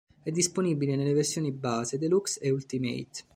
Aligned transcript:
È 0.23 0.31
disponibile 0.31 0.95
nelle 0.95 1.13
versioni 1.13 1.51
base, 1.51 1.99
deluxe 1.99 2.39
e 2.39 2.49
ultimate. 2.49 3.23